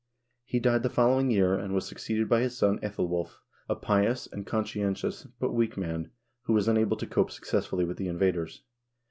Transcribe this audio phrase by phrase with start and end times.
[0.45, 3.35] He died the following year, and was succeeded by his son jfEthelwulf,
[3.69, 6.09] a pious and conscientious, but weak man,
[6.45, 8.63] who was unable to cope success fully with the invaders.